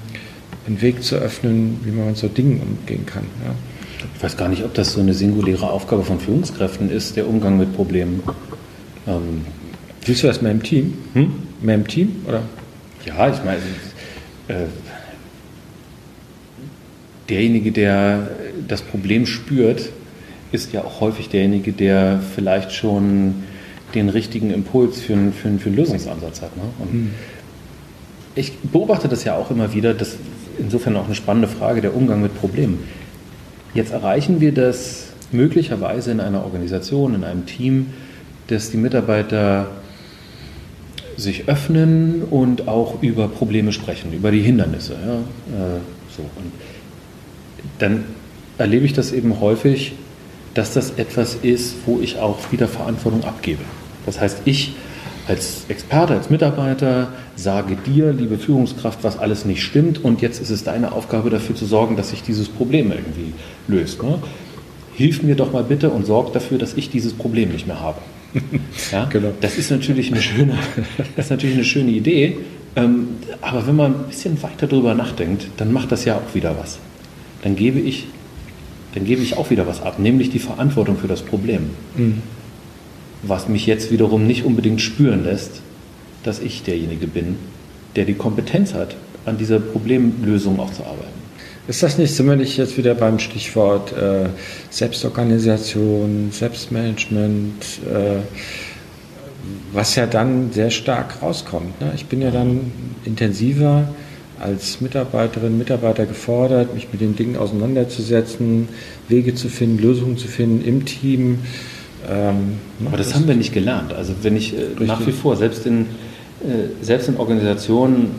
[0.67, 3.25] einen Weg zu öffnen, wie man mit so Dingen umgehen kann?
[3.45, 3.55] Ja?
[4.17, 7.59] Ich weiß gar nicht, ob das so eine singuläre Aufgabe von Führungskräften ist, der Umgang
[7.59, 8.23] mit Problemen.
[9.07, 9.45] Ähm,
[10.05, 10.95] Willst du das mehr im Team?
[11.15, 11.33] Hm?
[11.63, 12.17] Mehr im Team?
[12.27, 12.43] Oder?
[13.07, 13.61] Ja, ich meine,
[14.49, 14.67] äh,
[17.29, 18.31] derjenige, der
[18.69, 19.91] das Problem spürt,
[20.55, 23.43] ist ja auch häufig derjenige, der vielleicht schon
[23.95, 26.57] den richtigen Impuls für, einen, für, für einen Lösungsansatz hat.
[26.57, 26.63] Ne?
[26.79, 27.11] Und hm.
[28.37, 30.19] Ich beobachte das ja auch immer wieder, das ist
[30.59, 32.81] insofern auch eine spannende Frage, der Umgang mit Problemen.
[33.75, 37.87] Jetzt erreichen wir das möglicherweise in einer Organisation, in einem Team,
[38.49, 39.69] dass die Mitarbeiter
[41.17, 44.95] sich öffnen und auch über Probleme sprechen, über die Hindernisse.
[44.95, 45.81] Ja, äh,
[46.17, 46.23] so.
[46.23, 46.53] Und
[47.79, 48.05] dann
[48.59, 49.93] erlebe ich das eben häufig,
[50.55, 53.63] dass das etwas ist, wo ich auch wieder Verantwortung abgebe.
[54.07, 54.75] Das heißt, ich
[55.27, 60.51] als Experte, als Mitarbeiter sage dir, liebe Führungskraft, was alles nicht stimmt und jetzt ist
[60.51, 63.33] es deine Aufgabe dafür zu sorgen, dass sich dieses Problem irgendwie
[63.67, 64.03] löst.
[64.03, 64.19] Ne?
[64.95, 67.99] Hilf mir doch mal bitte und sorg dafür, dass ich dieses Problem nicht mehr habe.
[68.91, 69.07] Ja?
[69.07, 69.33] Genau.
[69.41, 70.59] Das ist natürlich eine schöne,
[71.17, 72.39] das ist natürlich eine schöne Idee,
[72.77, 73.09] ähm,
[73.41, 76.79] aber wenn man ein bisschen weiter darüber nachdenkt, dann macht das ja auch wieder was.
[77.43, 78.07] Dann gebe ich,
[78.95, 81.71] dann gebe ich auch wieder was ab, nämlich die Verantwortung für das Problem.
[81.97, 82.23] Mhm
[83.29, 85.63] was mich jetzt wiederum nicht unbedingt spüren lässt,
[86.23, 87.37] dass ich derjenige bin,
[87.97, 91.15] der die Kompetenz hat, an dieser Problemlösung auch zu arbeiten.
[91.67, 94.29] Ist das nicht, sind wir nicht jetzt wieder beim Stichwort äh,
[94.69, 98.21] Selbstorganisation, Selbstmanagement, äh,
[99.73, 101.81] was ja dann sehr stark rauskommt?
[101.81, 101.93] Ne?
[101.95, 102.73] Ich bin ja dann
[103.05, 103.89] intensiver
[104.45, 108.69] als Mitarbeiterin, Mitarbeiter gefordert, mich mit den Dingen auseinanderzusetzen,
[109.09, 111.39] Wege zu finden, Lösungen zu finden im Team,
[112.09, 113.93] ähm, Aber das, das, haben wir nicht gelernt.
[113.93, 115.83] Also wenn ich äh, nach wie vor, selbst in,
[116.43, 118.11] äh, selbst in Organisationen,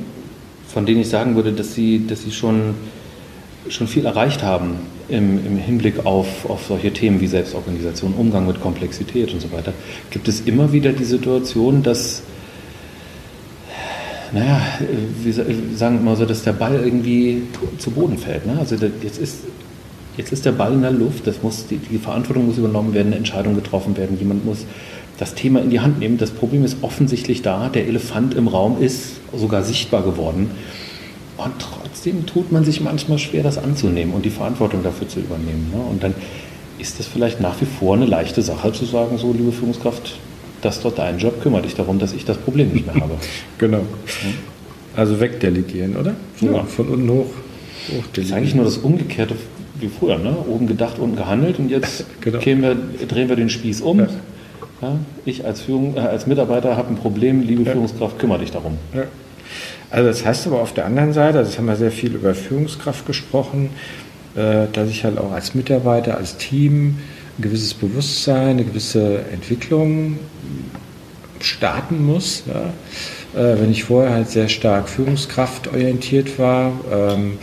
[0.68, 2.76] von denen ich sagen würde, dass sie, dass sie schon,
[3.70, 8.60] schon viel erreicht haben im, im Hinblick auf, auf solche Themen wie Selbstorganisation, Umgang mit
[8.60, 9.74] Komplexität und so weiter,
[10.10, 12.24] gibt es immer wieder die Situation, dass
[14.36, 14.62] naja,
[15.24, 15.34] wir
[15.76, 17.44] sagen immer so, dass der Ball irgendwie
[17.80, 18.46] zu Boden fällt.
[18.46, 18.58] Ne?
[18.60, 19.38] Also jetzt ist
[20.18, 23.08] Jetzt ist der Ball in der Luft, das muss, die, die Verantwortung muss übernommen werden,
[23.08, 24.66] eine Entscheidung getroffen werden, jemand muss
[25.18, 26.18] das Thema in die Hand nehmen.
[26.18, 30.52] Das Problem ist offensichtlich da, der Elefant im Raum ist sogar sichtbar geworden.
[31.38, 35.72] Und trotzdem tut man sich manchmal schwer, das anzunehmen und die Verantwortung dafür zu übernehmen.
[35.74, 35.82] Ne?
[35.82, 36.14] Und dann
[36.80, 40.18] ist das vielleicht nach wie vor eine leichte Sache zu sagen, so liebe Führungskraft,
[40.66, 43.14] das ist doch dein Job, kümmere dich darum, dass ich das Problem nicht mehr habe.
[43.58, 43.82] genau.
[44.96, 46.16] Also wegdelegieren, oder?
[46.40, 46.64] So, ja.
[46.64, 47.26] Von unten hoch.
[47.90, 49.36] hoch das ist eigentlich nur das Umgekehrte
[49.80, 50.36] wie früher, ne?
[50.48, 52.44] oben gedacht, unten gehandelt und jetzt genau.
[52.44, 52.76] wir,
[53.08, 54.00] drehen wir den Spieß um.
[54.00, 54.08] Ja.
[54.82, 57.72] Ja, ich als, Führung, äh, als Mitarbeiter habe ein Problem, liebe ja.
[57.72, 58.78] Führungskraft, kümmere dich darum.
[59.90, 62.36] Also das heißt aber auf der anderen Seite, also jetzt haben wir sehr viel über
[62.36, 63.70] Führungskraft gesprochen,
[64.36, 66.98] äh, dass ich halt auch als Mitarbeiter, als Team
[67.38, 70.20] ein gewisses Bewusstsein, eine gewisse Entwicklung
[71.40, 72.44] starten muss.
[72.48, 72.74] Ja?
[73.40, 77.38] Äh, wenn ich vorher halt sehr stark Führungskraft orientiert war, ähm,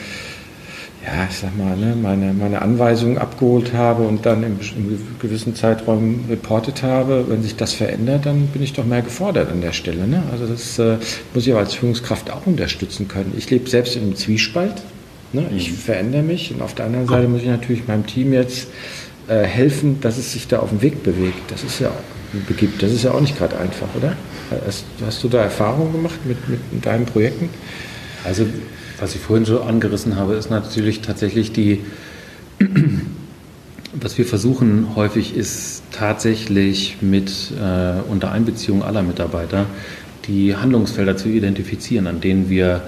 [1.05, 5.55] ja, ich sag mal, ne, meine, meine Anweisungen abgeholt habe und dann im, im, gewissen
[5.57, 9.73] Zeitraum reportet habe, wenn sich das verändert, dann bin ich doch mehr gefordert an der
[9.73, 10.07] Stelle.
[10.07, 10.23] Ne?
[10.31, 10.99] Also das äh,
[11.35, 13.35] muss ich aber als Führungskraft auch unterstützen können.
[13.37, 14.75] Ich lebe selbst in einem Zwiespalt.
[15.33, 15.47] Ne?
[15.57, 15.77] Ich mhm.
[15.77, 18.69] verändere mich und auf der anderen Seite muss ich natürlich meinem Team jetzt
[19.33, 21.51] äh, helfen, dass es sich da auf den Weg bewegt.
[21.51, 21.91] Das ist ja
[22.47, 22.83] begibt.
[22.83, 24.15] Das ist ja auch nicht gerade einfach, oder?
[24.67, 27.49] Hast, hast, du da Erfahrungen gemacht mit, mit deinen Projekten?
[28.25, 28.47] Also
[28.99, 31.81] was ich vorhin schon angerissen habe, ist natürlich tatsächlich die,
[33.95, 39.65] was wir versuchen häufig ist tatsächlich mit äh, unter Einbeziehung aller Mitarbeiter
[40.27, 42.83] die Handlungsfelder zu identifizieren, an denen wir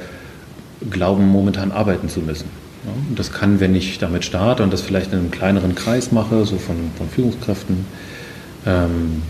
[0.90, 2.63] glauben, momentan arbeiten zu müssen.
[2.84, 6.12] Ja, und das kann, wenn ich damit starte und das vielleicht in einem kleineren Kreis
[6.12, 7.86] mache, so von, von Führungskräften,
[8.66, 9.22] ähm,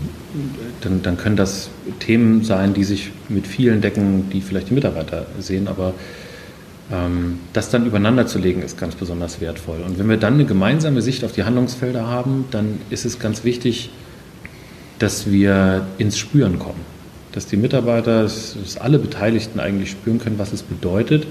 [0.81, 5.25] dann, dann können das Themen sein, die sich mit vielen decken, die vielleicht die Mitarbeiter
[5.39, 5.93] sehen, aber
[6.91, 9.81] ähm, das dann übereinander zu legen, ist ganz besonders wertvoll.
[9.85, 13.43] Und wenn wir dann eine gemeinsame Sicht auf die Handlungsfelder haben, dann ist es ganz
[13.43, 13.89] wichtig,
[14.99, 16.81] dass wir ins Spüren kommen.
[17.31, 21.27] Dass die Mitarbeiter, dass alle Beteiligten eigentlich spüren können, was es bedeutet,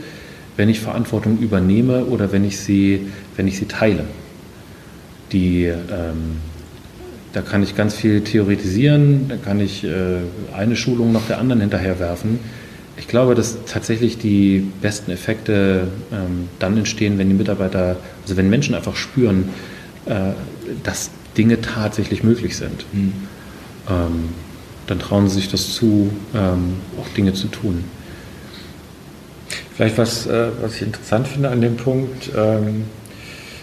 [0.56, 4.04] wenn ich Verantwortung übernehme oder wenn ich sie, wenn ich sie teile.
[5.32, 6.36] die, ähm,
[7.32, 10.18] da kann ich ganz viel theoretisieren, da kann ich äh,
[10.54, 12.38] eine Schulung nach der anderen hinterherwerfen.
[12.96, 18.48] Ich glaube, dass tatsächlich die besten Effekte ähm, dann entstehen, wenn die Mitarbeiter, also wenn
[18.48, 19.48] Menschen einfach spüren,
[20.06, 20.32] äh,
[20.84, 22.86] dass Dinge tatsächlich möglich sind.
[22.92, 23.12] Mhm.
[23.88, 24.28] Ähm,
[24.86, 27.84] dann trauen sie sich das zu, ähm, auch Dinge zu tun.
[29.76, 32.84] Vielleicht was, äh, was ich interessant finde an dem Punkt, ähm,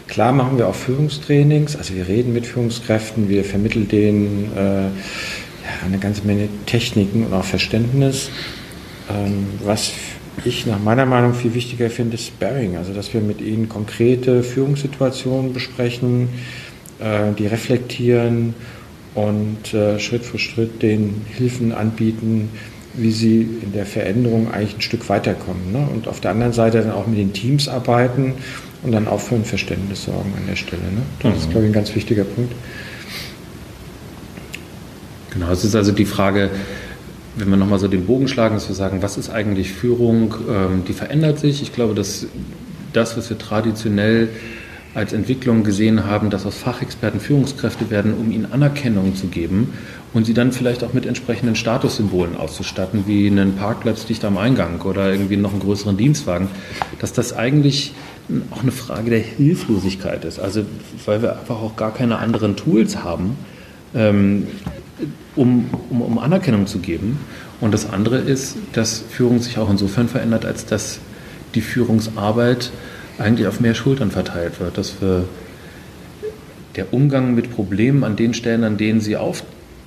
[0.07, 5.85] klar machen wir auch Führungstrainings, also wir reden mit Führungskräften, wir vermitteln denen äh, ja,
[5.85, 8.29] eine ganze Menge Techniken und auch Verständnis.
[9.09, 9.93] Ähm, was
[10.43, 14.43] ich nach meiner Meinung viel wichtiger finde, ist Sparring, also dass wir mit ihnen konkrete
[14.43, 16.27] Führungssituationen besprechen,
[16.99, 18.53] äh, die reflektieren
[19.15, 22.49] und äh, Schritt für Schritt den Hilfen anbieten,
[22.93, 25.71] wie sie in der Veränderung eigentlich ein Stück weiterkommen.
[25.71, 25.87] Ne?
[25.93, 28.33] Und auf der anderen Seite dann auch mit den Teams arbeiten
[28.83, 30.81] und dann auch für ein Verständnis sorgen an der Stelle.
[30.83, 31.01] Ne?
[31.21, 31.37] Das mhm.
[31.37, 32.53] ist, glaube ich, ein ganz wichtiger Punkt.
[35.31, 36.49] Genau, es ist also die Frage,
[37.37, 40.83] wenn wir nochmal so den Bogen schlagen, dass wir sagen, was ist eigentlich Führung, ähm,
[40.87, 41.61] die verändert sich.
[41.61, 42.27] Ich glaube, dass
[42.91, 44.27] das, was wir traditionell
[44.93, 49.73] als Entwicklung gesehen haben, dass aus Fachexperten Führungskräfte werden, um ihnen Anerkennung zu geben
[50.13, 54.81] und sie dann vielleicht auch mit entsprechenden Statussymbolen auszustatten, wie einen Parkplatz dicht am Eingang
[54.81, 56.49] oder irgendwie noch einen größeren Dienstwagen,
[56.99, 57.93] dass das eigentlich
[58.51, 60.39] auch eine Frage der Hilflosigkeit ist.
[60.39, 60.63] Also
[61.05, 63.37] weil wir einfach auch gar keine anderen Tools haben,
[63.95, 64.47] ähm,
[65.35, 67.19] um, um, um Anerkennung zu geben.
[67.61, 70.99] Und das andere ist, dass Führung sich auch insofern verändert, als dass
[71.55, 72.71] die Führungsarbeit
[73.17, 75.25] eigentlich auf mehr Schultern verteilt wird, dass wir
[76.75, 79.17] der Umgang mit Problemen an den Stellen, an denen sie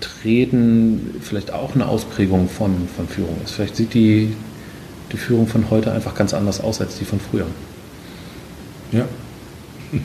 [0.04, 3.52] auftreten, vielleicht auch eine Ausprägung von, von Führung ist.
[3.52, 4.34] Vielleicht sieht die,
[5.12, 7.46] die Führung von heute einfach ganz anders aus als die von früher.
[8.92, 9.06] Ja,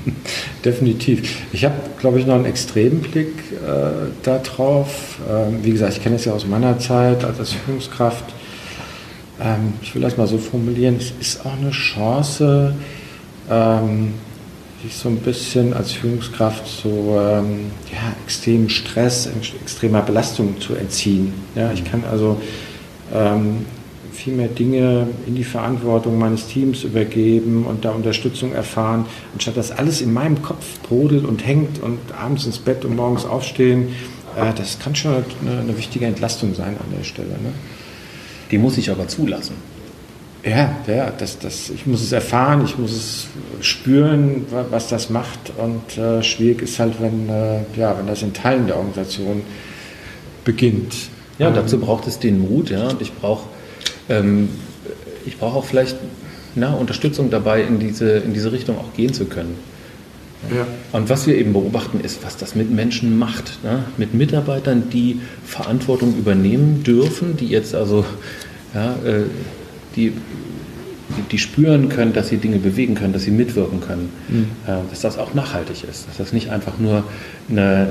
[0.65, 1.37] definitiv.
[1.51, 5.19] Ich habe, glaube ich, noch einen extremen Blick äh, darauf.
[5.29, 8.25] Ähm, wie gesagt, ich kenne es ja aus meiner Zeit als Führungskraft.
[9.41, 12.75] Ähm, ich will das mal so formulieren, es ist auch eine Chance,
[13.49, 14.13] ähm,
[14.83, 19.29] sich so ein bisschen als Führungskraft so ähm, ja, extremen Stress,
[19.61, 21.33] extremer Belastung zu entziehen.
[21.55, 22.39] Ja, ich kann also
[23.13, 23.65] ähm,
[24.13, 29.71] viel mehr Dinge in die Verantwortung meines Teams übergeben und da Unterstützung erfahren, anstatt dass
[29.71, 33.89] alles in meinem Kopf brodelt und hängt und abends ins Bett und morgens aufstehen.
[34.35, 35.11] Äh, das kann schon
[35.41, 37.29] eine, eine, wichtige Entlastung sein an der Stelle.
[37.29, 37.51] Ne?
[38.51, 39.55] Die muss ich aber zulassen.
[40.43, 43.27] Ja, ja das, das, ich muss es erfahren, ich muss es
[43.61, 45.51] spüren, was das macht.
[45.57, 49.41] Und äh, schwierig ist halt, wenn, äh, ja, wenn das in Teilen der Organisation
[50.45, 50.93] beginnt.
[51.37, 52.87] Ja, dazu ähm, braucht es den Mut, ja.
[52.87, 53.47] Und ich brauche
[54.09, 54.49] ähm,
[55.25, 55.95] ich brauche auch vielleicht
[56.55, 59.55] na, Unterstützung dabei, in diese, in diese Richtung auch gehen zu können.
[60.53, 60.65] Ja.
[60.93, 63.63] Und was wir eben beobachten, ist, was das mit Menschen macht.
[63.63, 63.83] Ne?
[63.97, 68.05] Mit Mitarbeitern, die Verantwortung übernehmen dürfen, die jetzt also
[68.73, 69.23] ja, äh,
[69.95, 70.13] die,
[71.31, 74.47] die, spüren können, dass sie Dinge bewegen können, dass sie mitwirken können, mhm.
[74.67, 77.03] äh, dass das auch nachhaltig ist, dass das nicht einfach nur
[77.49, 77.87] eine,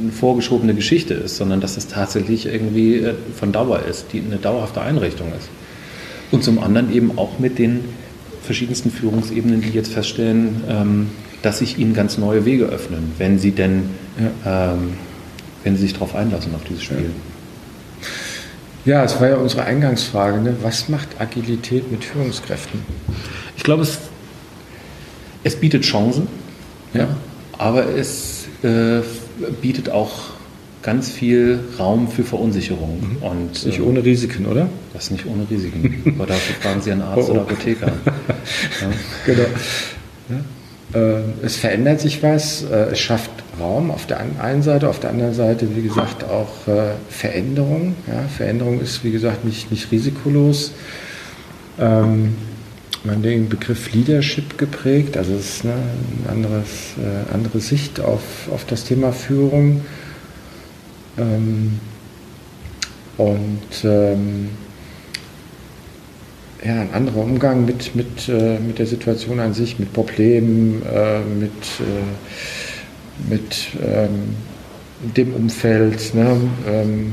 [0.00, 4.36] eine vorgeschobene Geschichte ist, sondern dass das tatsächlich irgendwie äh, von Dauer ist, die eine
[4.36, 5.48] dauerhafte Einrichtung ist.
[6.30, 7.80] Und zum anderen eben auch mit den
[8.42, 11.06] verschiedensten Führungsebenen, die jetzt feststellen, ähm,
[11.42, 13.90] dass sich ihnen ganz neue Wege öffnen, wenn sie denn,
[14.44, 14.72] ja.
[14.72, 14.94] ähm,
[15.64, 16.98] wenn sie sich darauf einlassen auf dieses Spiel.
[16.98, 17.04] Ja.
[18.84, 20.40] Ja, es war ja unsere Eingangsfrage.
[20.40, 20.56] Ne?
[20.62, 22.80] Was macht Agilität mit Führungskräften?
[23.56, 23.98] Ich glaube, es,
[25.44, 26.28] es bietet Chancen,
[26.94, 27.08] ja.
[27.58, 29.00] aber es äh,
[29.60, 30.30] bietet auch
[30.82, 33.00] ganz viel Raum für Verunsicherung.
[33.00, 33.22] Mhm.
[33.22, 34.68] Und, nicht äh, ohne Risiken, oder?
[34.94, 36.14] Das ist nicht ohne Risiken.
[36.16, 37.32] aber dafür fragen Sie einen Arzt oh, oh.
[37.32, 37.86] oder Apotheker.
[38.06, 38.90] ja.
[39.26, 39.42] Genau.
[40.30, 40.36] Ja.
[40.92, 45.10] Äh, es verändert sich was, äh, es schafft Raum auf der einen Seite, auf der
[45.10, 47.94] anderen Seite, wie gesagt, auch äh, Veränderung.
[48.06, 50.72] Ja, Veränderung ist, wie gesagt, nicht, nicht risikolos.
[51.78, 52.34] Ähm,
[53.04, 56.68] man den Begriff Leadership geprägt, also es ist eine, eine anderes,
[57.32, 58.20] andere Sicht auf,
[58.52, 59.80] auf das Thema Führung.
[61.16, 61.80] Ähm,
[63.16, 64.50] und ähm,
[66.64, 71.20] ja, ein anderer Umgang mit, mit, äh, mit der Situation an sich, mit Problemen, äh,
[71.20, 72.02] mit äh,
[73.28, 74.36] mit ähm,
[75.16, 77.12] dem Umfeld, ne, ähm,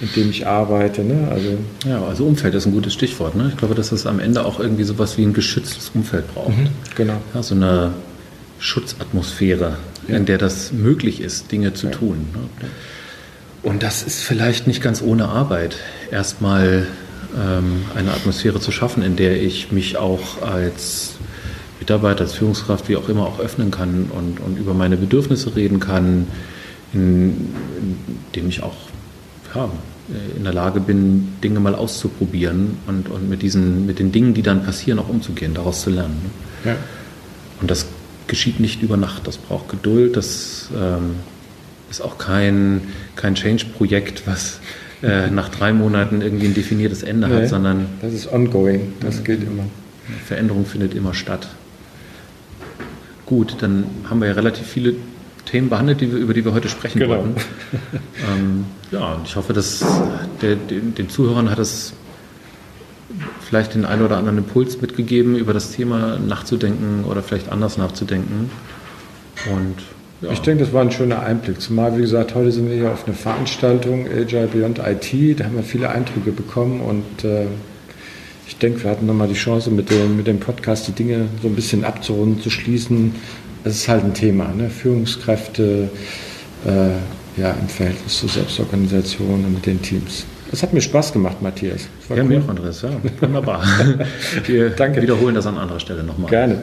[0.00, 1.02] in dem ich arbeite.
[1.02, 1.28] Ne?
[1.30, 3.34] Also, ja, also Umfeld ist ein gutes Stichwort.
[3.34, 3.48] Ne?
[3.50, 6.56] Ich glaube, dass es am Ende auch irgendwie so etwas wie ein geschütztes Umfeld braucht.
[6.56, 7.20] Mhm, genau.
[7.34, 7.92] Ja, so eine
[8.58, 10.16] Schutzatmosphäre, ja.
[10.16, 11.92] in der das möglich ist, Dinge zu ja.
[11.92, 12.26] tun.
[12.32, 12.68] Ne?
[13.62, 15.76] Und das ist vielleicht nicht ganz ohne Arbeit,
[16.10, 16.86] erstmal
[17.36, 21.14] eine Atmosphäre zu schaffen, in der ich mich auch als
[21.78, 25.78] Mitarbeiter, als Führungskraft, wie auch immer, auch öffnen kann und, und über meine Bedürfnisse reden
[25.78, 26.26] kann,
[26.92, 27.54] in,
[28.32, 28.76] indem ich auch
[29.54, 29.68] ja,
[30.36, 34.42] in der Lage bin, Dinge mal auszuprobieren und, und mit, diesen, mit den Dingen, die
[34.42, 36.20] dann passieren, auch umzugehen, daraus zu lernen.
[36.64, 36.70] Ne?
[36.70, 36.76] Ja.
[37.60, 37.86] Und das
[38.26, 41.16] geschieht nicht über Nacht, das braucht Geduld, das ähm,
[41.90, 42.82] ist auch kein,
[43.14, 44.60] kein Change-Projekt, was
[45.02, 47.86] äh, nach drei Monaten irgendwie ein definiertes Ende nee, hat, sondern.
[48.00, 49.64] Das ist ongoing, das gilt immer.
[50.24, 51.48] Veränderung findet immer statt.
[53.26, 54.94] Gut, dann haben wir ja relativ viele
[55.44, 57.16] Themen behandelt, die wir, über die wir heute sprechen genau.
[57.16, 57.34] wollten.
[58.30, 59.84] ähm, ja, und ich hoffe, dass
[60.42, 61.92] der, den, den, Zuhörern hat es
[63.40, 68.50] vielleicht den einen oder anderen Impuls mitgegeben, über das Thema nachzudenken oder vielleicht anders nachzudenken.
[69.52, 69.76] Und
[70.26, 70.32] ja.
[70.32, 71.60] Ich denke, das war ein schöner Einblick.
[71.60, 75.40] Zumal, wie gesagt, heute sind wir hier auf einer Veranstaltung, Agile Beyond IT.
[75.40, 77.46] Da haben wir viele Eindrücke bekommen und äh,
[78.46, 81.48] ich denke, wir hatten nochmal die Chance, mit dem, mit dem Podcast die Dinge so
[81.48, 83.14] ein bisschen abzurunden, zu schließen.
[83.64, 84.70] Es ist halt ein Thema, ne?
[84.70, 85.90] Führungskräfte
[86.64, 90.24] äh, ja, im Verhältnis zur Selbstorganisation und mit den Teams.
[90.50, 91.88] Das hat mir Spaß gemacht, Matthias.
[92.08, 92.24] ja, cool.
[92.24, 92.82] mir auch, Andreas.
[92.82, 93.62] Ja, wunderbar.
[94.46, 95.02] wir Danke.
[95.02, 96.30] wiederholen das an anderer Stelle nochmal.
[96.30, 96.62] Gerne.